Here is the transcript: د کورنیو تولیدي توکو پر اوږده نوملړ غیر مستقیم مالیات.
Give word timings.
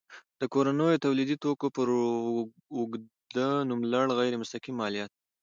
د 0.41 0.43
کورنیو 0.53 1.01
تولیدي 1.05 1.35
توکو 1.43 1.67
پر 1.75 1.87
اوږده 2.77 3.47
نوملړ 3.69 4.05
غیر 4.19 4.33
مستقیم 4.41 4.75
مالیات. 4.81 5.11